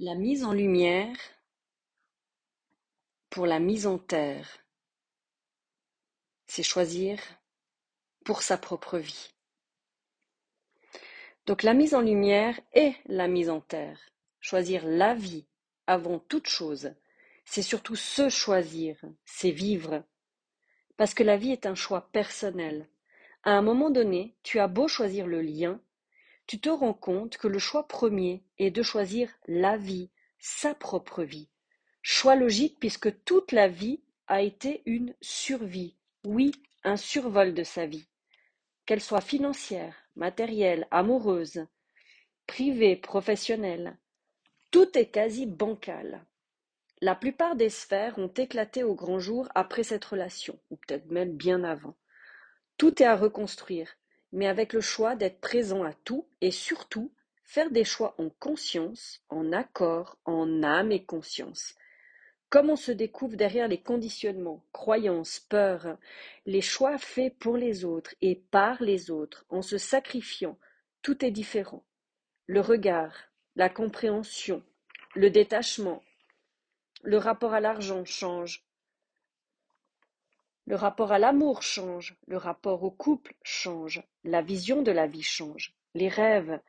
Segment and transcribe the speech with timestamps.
[0.00, 1.16] La mise en lumière
[3.30, 4.48] pour la mise en terre,
[6.46, 7.18] c'est choisir
[8.24, 9.34] pour sa propre vie.
[11.46, 13.98] Donc la mise en lumière est la mise en terre.
[14.38, 15.48] Choisir la vie
[15.88, 16.94] avant toute chose,
[17.44, 20.04] c'est surtout se choisir, c'est vivre.
[20.96, 22.88] Parce que la vie est un choix personnel.
[23.42, 25.80] À un moment donné, tu as beau choisir le lien,
[26.48, 31.22] tu te rends compte que le choix premier est de choisir la vie, sa propre
[31.22, 31.50] vie.
[32.00, 36.52] Choix logique puisque toute la vie a été une survie, oui,
[36.84, 38.08] un survol de sa vie.
[38.86, 41.66] Qu'elle soit financière, matérielle, amoureuse,
[42.46, 43.98] privée, professionnelle,
[44.70, 46.24] tout est quasi bancal.
[47.02, 51.36] La plupart des sphères ont éclaté au grand jour après cette relation, ou peut-être même
[51.36, 51.94] bien avant.
[52.78, 53.98] Tout est à reconstruire,
[54.32, 57.12] mais avec le choix d'être présent à tout et surtout
[57.42, 61.74] faire des choix en conscience, en accord, en âme et conscience.
[62.50, 65.98] Comme on se découvre derrière les conditionnements, croyances, peurs,
[66.46, 70.58] les choix faits pour les autres et par les autres, en se sacrifiant,
[71.02, 71.84] tout est différent.
[72.46, 73.14] Le regard,
[73.56, 74.62] la compréhension,
[75.14, 76.02] le détachement,
[77.02, 78.67] le rapport à l'argent change,
[80.68, 85.22] le rapport à l'amour change, le rapport au couple change, la vision de la vie
[85.22, 86.60] change, les rêves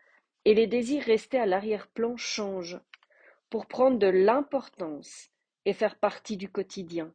[0.46, 2.80] et les désirs restés à l'arrière-plan changent
[3.50, 5.32] pour prendre de l'importance
[5.66, 7.14] et faire partie du quotidien.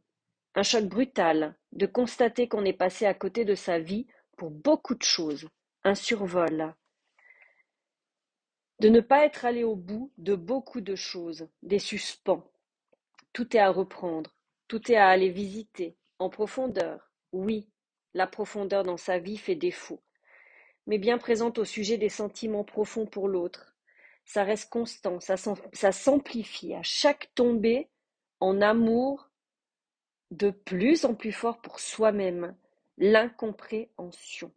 [0.54, 4.94] Un choc brutal de constater qu'on est passé à côté de sa vie pour beaucoup
[4.94, 5.48] de choses,
[5.84, 6.74] un survol.
[8.80, 12.44] De ne pas être allé au bout de beaucoup de choses, des suspens.
[13.32, 14.34] Tout est à reprendre,
[14.68, 17.68] tout est à aller visiter, en profondeur, oui,
[18.14, 20.02] la profondeur dans sa vie fait défaut,
[20.86, 23.74] mais bien présente au sujet des sentiments profonds pour l'autre.
[24.24, 27.88] Ça reste constant, ça s'amplifie à chaque tombée
[28.40, 29.30] en amour
[30.30, 32.56] de plus en plus fort pour soi-même,
[32.96, 34.52] l'incompréhension.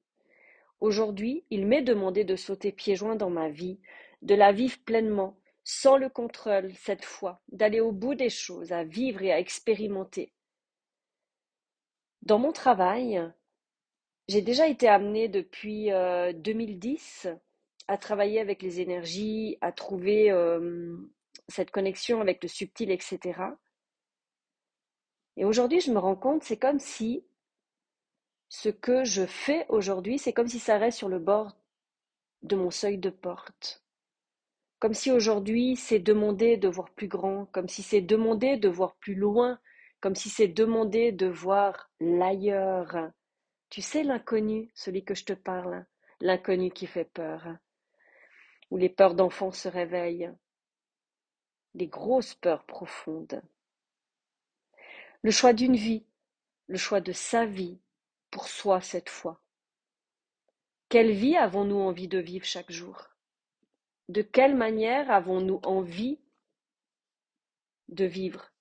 [0.80, 3.80] Aujourd'hui, il m'est demandé de sauter pieds joints dans ma vie,
[4.22, 8.84] de la vivre pleinement, sans le contrôle cette fois, d'aller au bout des choses, à
[8.84, 10.32] vivre et à expérimenter.
[12.28, 13.24] Dans mon travail,
[14.28, 17.36] j'ai déjà été amenée depuis 2010 euh,
[17.88, 20.30] à travailler avec les énergies, à trouver
[21.48, 23.40] cette connexion avec le subtil, etc.
[25.38, 27.24] Et aujourd'hui, je me rends compte, c'est comme si
[28.50, 31.56] ce que je fais aujourd'hui, c'est comme si ça reste sur le bord
[32.42, 33.86] de mon seuil de porte.
[34.80, 38.98] Comme si aujourd'hui, c'est demander de voir plus grand, comme si c'est demander de voir
[38.98, 39.62] plus loin,
[40.00, 43.12] comme si c'est demander de voir l'ailleurs.
[43.70, 45.86] Tu sais l'inconnu, celui que je te parle,
[46.22, 47.48] l'inconnu qui fait peur,
[48.72, 50.32] où les peurs d'enfants se réveillent,
[51.74, 53.42] les grosses peurs profondes.
[55.22, 56.06] Le choix d'une vie,
[56.68, 57.80] le choix de sa vie,
[58.32, 59.42] pour soi cette fois.
[60.90, 63.10] Quelle vie avons-nous envie de vivre chaque jour?
[64.10, 66.20] De quelle manière avons-nous envie
[67.90, 68.52] de vivre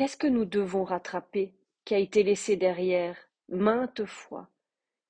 [0.00, 1.52] Qu'est-ce que nous devons rattraper,
[1.84, 3.18] qui a été laissé derrière,
[3.50, 4.48] maintes fois?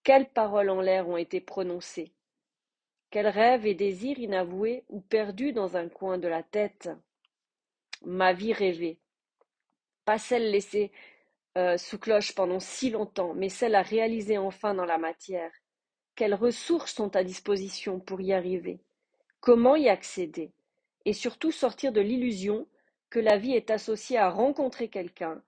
[0.02, 2.12] Quelles paroles en l'air ont été prononcées?
[3.08, 6.90] Quels rêves et désirs inavoués ou perdus dans un coin de la tête?
[8.04, 8.98] Ma vie rêvée.
[10.04, 10.90] Pas celle laissée
[11.56, 15.52] euh, sous cloche pendant si longtemps, mais celle à réaliser enfin dans la matière.
[16.16, 18.80] Quelles ressources sont à disposition pour y arriver?
[19.38, 20.50] Comment y accéder?
[21.04, 22.66] Et surtout sortir de l'illusion
[23.10, 25.42] que la vie est associée à rencontrer quelqu'un,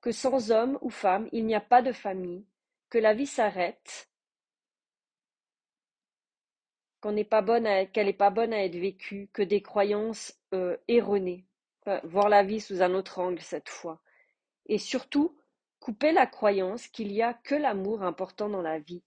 [0.00, 2.46] que sans homme ou femme il n'y a pas de famille,
[2.88, 4.08] que la vie s'arrête,
[7.00, 10.76] qu'on n'est pas bonne qu'elle n'est pas bonne à être vécue, que des croyances euh,
[10.88, 11.44] erronées,
[12.04, 14.00] voir la vie sous un autre angle cette fois,
[14.66, 15.36] et surtout
[15.80, 19.02] couper la croyance qu'il n'y a que l'amour important dans la vie.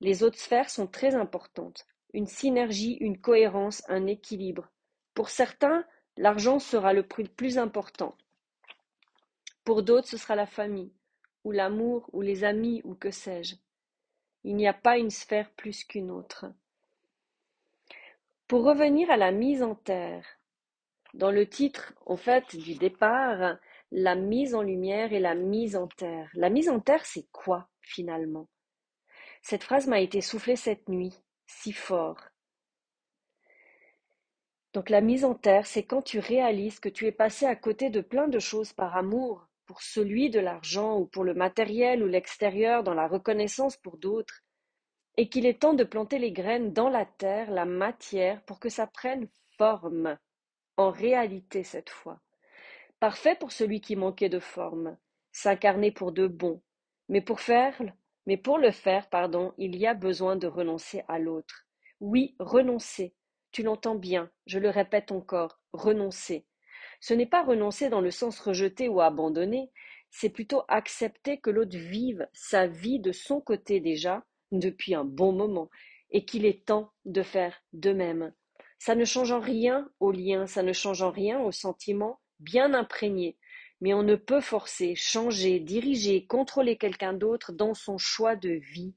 [0.00, 4.68] Les autres sphères sont très importantes, une synergie, une cohérence, un équilibre.
[5.14, 8.16] Pour certains, L'argent sera le plus important.
[9.64, 10.92] Pour d'autres, ce sera la famille,
[11.42, 13.56] ou l'amour, ou les amis, ou que sais-je.
[14.44, 16.46] Il n'y a pas une sphère plus qu'une autre.
[18.46, 20.24] Pour revenir à la mise en terre,
[21.14, 23.56] dans le titre, en fait, du départ,
[23.90, 26.28] la mise en lumière et la mise en terre.
[26.34, 28.48] La mise en terre, c'est quoi, finalement?
[29.42, 31.14] Cette phrase m'a été soufflée cette nuit,
[31.46, 32.18] si fort.
[34.74, 37.90] Donc la mise en terre, c'est quand tu réalises que tu es passé à côté
[37.90, 42.06] de plein de choses par amour, pour celui de l'argent ou pour le matériel ou
[42.06, 44.42] l'extérieur, dans la reconnaissance pour d'autres.
[45.16, 48.68] et qu'il est temps de planter les graines dans la terre, la matière, pour que
[48.68, 50.18] ça prenne forme,
[50.76, 52.20] en réalité cette fois.
[52.98, 54.96] Parfait pour celui qui manquait de forme,
[55.30, 56.62] s'incarner pour de bon,
[57.08, 57.80] mais pour faire,
[58.26, 61.66] mais pour le faire, pardon, il y a besoin de renoncer à l'autre.
[62.00, 63.14] Oui, renoncer.
[63.54, 66.44] Tu l'entends bien, je le répète encore, renoncer.
[66.98, 69.70] Ce n'est pas renoncer dans le sens rejeter ou abandonner,
[70.10, 75.30] c'est plutôt accepter que l'autre vive sa vie de son côté déjà, depuis un bon
[75.30, 75.70] moment,
[76.10, 78.34] et qu'il est temps de faire de même.
[78.80, 82.74] Ça ne change en rien au lien, ça ne change en rien au sentiment bien
[82.74, 83.38] imprégné,
[83.80, 88.96] mais on ne peut forcer, changer, diriger, contrôler quelqu'un d'autre dans son choix de vie.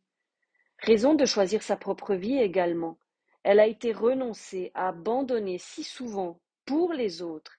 [0.80, 2.98] Raison de choisir sa propre vie également.
[3.49, 7.57] Elle a été renoncée, abandonnée si souvent pour les autres,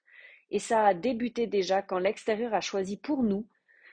[0.51, 3.47] et ça a débuté déjà quand l'extérieur a choisi pour nous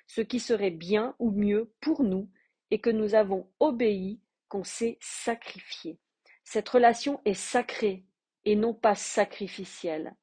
[0.06, 2.28] ce qui serait bien ou mieux pour nous,
[2.70, 4.20] et que nous avons obéi,
[4.50, 5.98] qu'on s'est sacrifié.
[6.44, 8.04] Cette relation est sacrée
[8.44, 10.14] et non pas sacrificielle.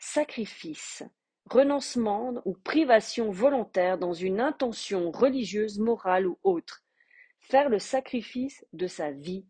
[0.00, 1.04] Sacrifice,
[1.48, 6.82] renoncement ou privation volontaire dans une intention religieuse, morale ou autre.
[7.38, 9.46] Faire le sacrifice de sa vie.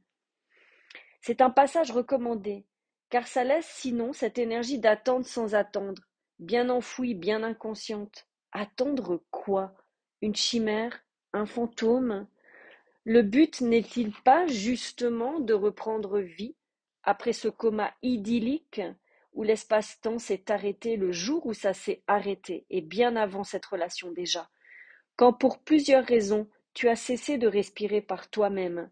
[1.22, 2.66] C'est un passage recommandé,
[3.08, 6.02] car ça laisse sinon cette énergie d'attendre sans attendre,
[6.40, 8.26] bien enfouie, bien inconsciente.
[8.50, 9.72] Attendre quoi?
[10.20, 11.04] Une chimère?
[11.32, 12.26] Un fantôme?
[13.04, 16.56] Le but n'est-il pas justement de reprendre vie
[17.04, 18.80] après ce coma idyllique
[19.32, 24.10] où l'espace-temps s'est arrêté le jour où ça s'est arrêté, et bien avant cette relation
[24.10, 24.50] déjà,
[25.16, 28.90] quand pour plusieurs raisons tu as cessé de respirer par toi-même,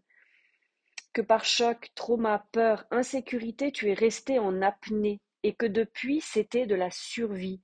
[1.13, 6.65] que par choc, trauma, peur, insécurité tu es resté en apnée, et que depuis c'était
[6.65, 7.61] de la survie,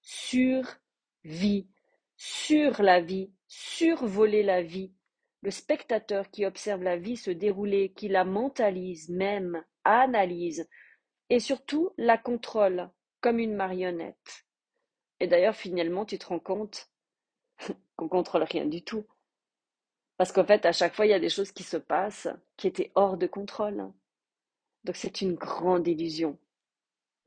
[0.00, 1.68] survie,
[2.16, 4.92] sur la vie, survoler la vie,
[5.42, 10.68] le spectateur qui observe la vie se dérouler, qui la mentalise même, analyse,
[11.30, 12.90] et surtout la contrôle
[13.20, 14.46] comme une marionnette.
[15.20, 16.90] Et d'ailleurs, finalement, tu te rends compte
[17.96, 19.06] qu'on contrôle rien du tout.
[20.18, 22.66] Parce qu'en fait, à chaque fois, il y a des choses qui se passent qui
[22.66, 23.90] étaient hors de contrôle.
[24.84, 26.36] Donc c'est une grande illusion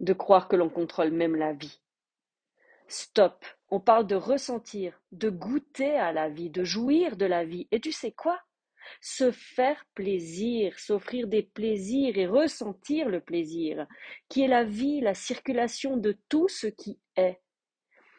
[0.02, 1.80] de croire que l'on contrôle même la vie.
[2.88, 7.68] Stop, on parle de ressentir, de goûter à la vie, de jouir de la vie.
[7.72, 8.42] Et tu sais quoi?
[9.00, 13.88] Se faire plaisir, s'offrir des plaisirs et ressentir le plaisir,
[14.28, 17.40] qui est la vie, la circulation de tout ce qui est.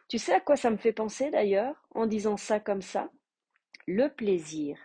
[0.08, 3.10] Tu sais à quoi ça me fait penser d'ailleurs en disant ça comme ça?
[3.87, 4.79] Le plaisir.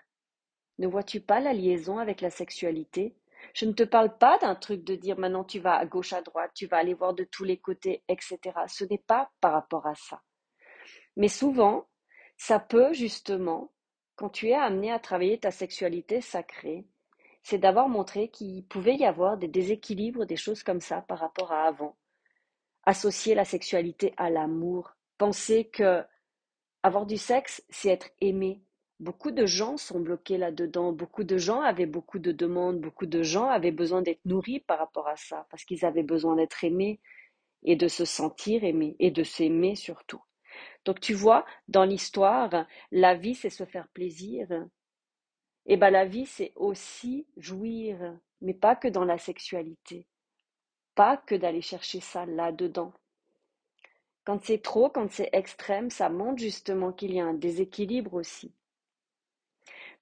[0.80, 3.16] Ne vois-tu pas la liaison avec la sexualité?
[3.54, 6.22] Je ne te parle pas d'un truc de dire maintenant tu vas à gauche, à
[6.22, 8.40] droite, tu vas aller voir de tous les côtés, etc.
[8.68, 10.22] Ce n'est pas par rapport à ça.
[11.16, 11.88] Mais souvent,
[12.38, 13.72] ça peut justement
[14.18, 16.88] quand tu es amené à travailler ta sexualité sacrée,
[17.44, 21.52] c'est d'avoir montré qu'il pouvait y avoir des déséquilibres, des choses comme ça par rapport
[21.52, 21.96] à avant.
[22.84, 26.04] Associer la sexualité à l'amour, penser que
[26.82, 28.64] avoir du sexe, c'est être aimé.
[29.00, 33.22] Beaucoup de gens sont bloqués là-dedans, beaucoup de gens avaient beaucoup de demandes, beaucoup de
[33.22, 37.00] gens avaient besoin d'être nourris par rapport à ça, parce qu'ils avaient besoin d'être aimés
[37.64, 40.22] et de se sentir aimés et de s'aimer surtout.
[40.84, 44.48] Donc tu vois, dans l'histoire, la vie, c'est se faire plaisir.
[45.68, 50.07] Et bien la vie, c'est aussi jouir, mais pas que dans la sexualité.
[50.95, 52.94] Pas que d'aller chercher ça là-dedans.
[54.24, 58.54] Quand c'est trop, quand c'est extrême, ça montre justement qu'il y a un déséquilibre aussi.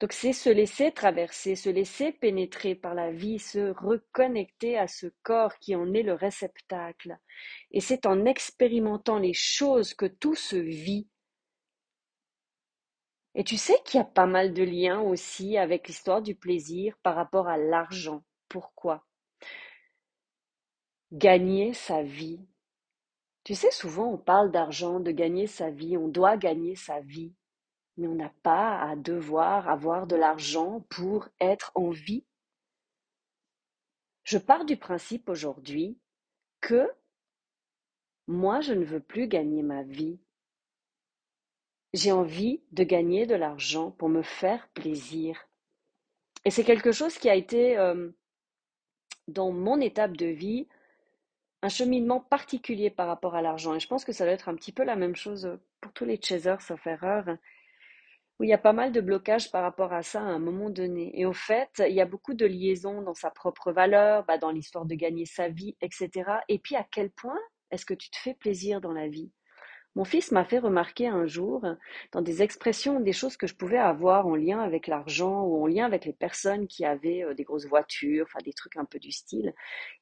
[0.02, 5.08] Donc c'est se laisser traverser, se laisser pénétrer par la vie, se reconnecter à ce
[5.24, 7.18] corps qui en est le réceptacle.
[7.72, 11.08] Et c'est en expérimentant les choses que tout se vit.
[13.36, 16.98] Et tu sais qu'il y a pas mal de liens aussi avec l'histoire du plaisir
[17.02, 18.24] par rapport à l'argent.
[18.50, 19.06] Pourquoi?
[21.14, 22.46] Gagner sa vie.
[23.46, 27.34] Tu sais, souvent on parle d'argent, de gagner sa vie, on doit gagner sa vie
[27.98, 32.26] mais on n'a pas à devoir avoir de l'argent pour être en vie.
[34.24, 35.98] Je pars du principe aujourd'hui
[36.62, 36.90] que
[38.28, 40.20] moi, je ne veux plus gagner ma vie.
[41.94, 45.48] J'ai envie de gagner de l'argent pour me faire plaisir.
[46.44, 48.10] Et c'est quelque chose qui a été euh,
[49.28, 50.68] dans mon étape de vie
[51.62, 53.74] un cheminement particulier par rapport à l'argent.
[53.76, 56.06] Et je pense que ça doit être un petit peu la même chose pour tous
[56.06, 57.26] les chasers, sauf erreur.
[58.40, 60.70] Oui, il y a pas mal de blocages par rapport à ça à un moment
[60.70, 61.18] donné.
[61.20, 64.52] Et au fait, il y a beaucoup de liaisons dans sa propre valeur, bah, dans
[64.52, 66.30] l'histoire de gagner sa vie, etc.
[66.50, 67.40] Et puis à quel point
[67.72, 69.32] est-ce que tu te fais plaisir dans la vie?
[69.96, 71.66] Mon fils m'a fait remarquer un jour,
[72.12, 75.68] dans des expressions, des choses que je pouvais avoir en lien avec l'argent ou en
[75.68, 79.00] lien avec les personnes qui avaient euh, des grosses voitures, enfin des trucs un peu
[79.00, 79.54] du style.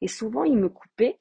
[0.02, 1.20] Et souvent, il me coupait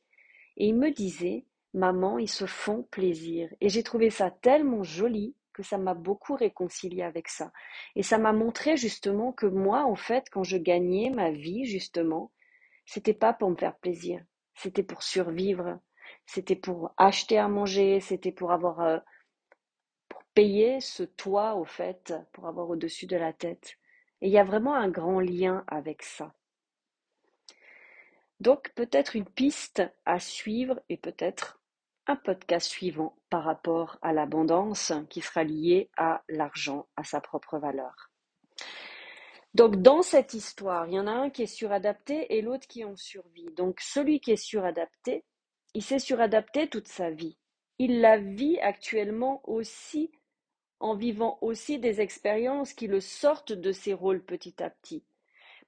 [0.56, 3.52] et il me disait, maman, ils se font plaisir.
[3.60, 7.52] Et j'ai trouvé ça tellement joli que ça m'a beaucoup réconcilié avec ça.
[7.96, 12.32] Et ça m'a montré justement que moi, en fait, quand je gagnais ma vie, justement,
[12.86, 14.22] c'était pas pour me faire plaisir,
[14.54, 15.78] c'était pour survivre,
[16.26, 18.98] c'était pour acheter à manger, c'était pour avoir euh,
[20.08, 23.78] pour payer ce toit au fait, pour avoir au-dessus de la tête.
[24.20, 26.32] Et il y a vraiment un grand lien avec ça.
[28.40, 31.61] Donc peut-être une piste à suivre et peut-être
[32.06, 37.58] un podcast suivant par rapport à l'abondance qui sera lié à l'argent, à sa propre
[37.58, 38.10] valeur.
[39.54, 42.84] Donc dans cette histoire, il y en a un qui est suradapté et l'autre qui
[42.84, 43.50] en survit.
[43.56, 45.24] Donc celui qui est suradapté,
[45.74, 47.36] il s'est suradapté toute sa vie.
[47.78, 50.10] Il la vit actuellement aussi
[50.80, 55.04] en vivant aussi des expériences qui le sortent de ses rôles petit à petit.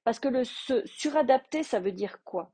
[0.03, 2.51] Parce que le se suradapter, ça veut dire quoi?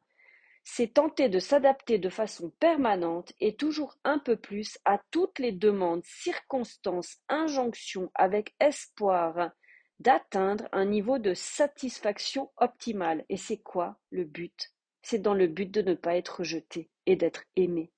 [0.63, 5.51] C'est tenter de s'adapter de façon permanente et toujours un peu plus à toutes les
[5.51, 9.51] demandes, circonstances, injonctions avec espoir
[9.99, 13.25] d'atteindre un niveau de satisfaction optimale.
[13.29, 14.71] Et c'est quoi le but?
[15.03, 17.91] C'est dans le but de ne pas être rejeté et d'être aimé.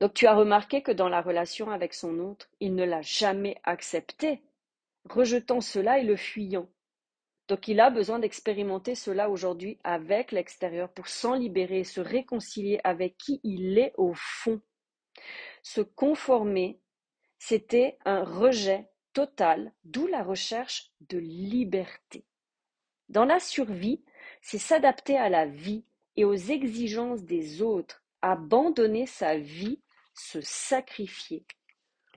[0.00, 3.58] Donc tu as remarqué que dans la relation avec son autre, il ne l'a jamais
[3.64, 4.42] accepté,
[5.08, 6.68] rejetant cela et le fuyant.
[7.48, 13.16] Donc il a besoin d'expérimenter cela aujourd'hui avec l'extérieur pour s'en libérer se réconcilier avec
[13.16, 14.60] qui il est au fond.
[15.62, 16.80] Se conformer,
[17.38, 22.24] c'était un rejet total, d'où la recherche de liberté.
[23.08, 24.02] Dans la survie,
[24.42, 25.84] c'est s'adapter à la vie
[26.16, 29.80] et aux exigences des autres, abandonner sa vie,
[30.14, 31.44] se sacrifier.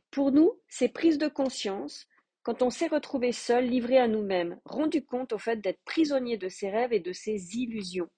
[0.09, 2.07] Pour nous, c'est prise de conscience
[2.49, 6.49] quand on s'est retrouvé seul, livré à nous-mêmes, rendu compte au fait d'être prisonnier de
[6.49, 8.09] ses rêves et de ses illusions.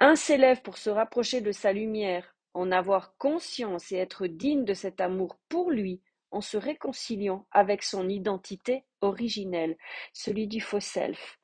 [0.00, 4.74] Un s'élève pour se rapprocher de sa lumière, en avoir conscience et être digne de
[4.74, 9.78] cet amour pour lui, en se réconciliant avec son identité originelle,
[10.12, 11.40] celui du faux self,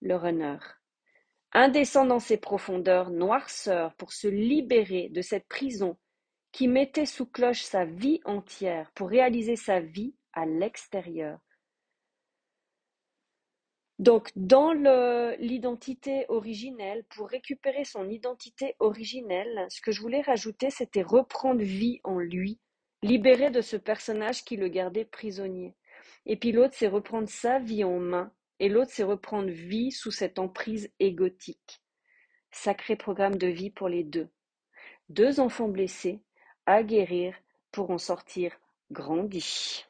[0.00, 0.58] le runner.
[1.52, 5.96] Un descend dans ses profondeurs, noirceur, pour se libérer de cette prison
[6.50, 11.40] qui mettait sous cloche sa vie entière pour réaliser sa vie à l'extérieur.
[13.98, 14.72] Donc, dans
[15.38, 22.00] l'identité originelle, pour récupérer son identité originelle, ce que je voulais rajouter, c'était reprendre vie
[22.04, 22.60] en lui,
[23.02, 25.74] libéré de ce personnage qui le gardait prisonnier.
[26.26, 30.10] Et puis l'autre, c'est reprendre sa vie en main, et l'autre, c'est reprendre vie sous
[30.10, 31.80] cette emprise égotique.
[32.50, 34.28] Sacré programme de vie pour les deux.
[35.08, 36.20] Deux enfants blessés,
[36.66, 37.34] à guérir
[37.72, 38.58] pour en sortir
[38.90, 39.85] grandis.